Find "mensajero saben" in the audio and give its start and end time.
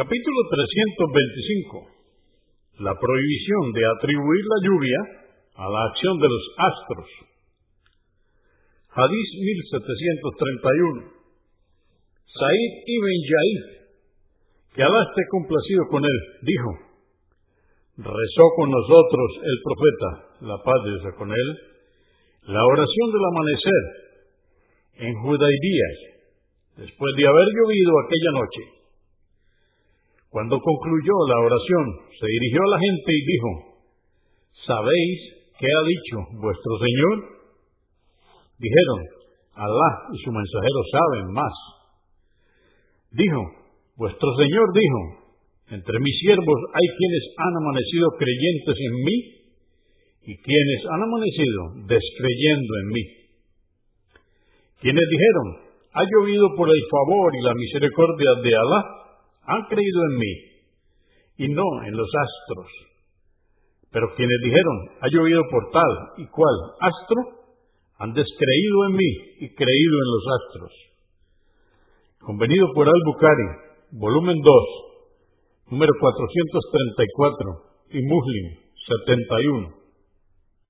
40.30-41.26